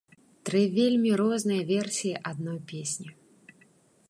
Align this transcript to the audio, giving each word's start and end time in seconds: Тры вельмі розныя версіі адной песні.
Тры 0.47 0.61
вельмі 0.77 1.11
розныя 1.21 1.67
версіі 1.73 2.17
адной 2.33 2.59
песні. 2.73 3.09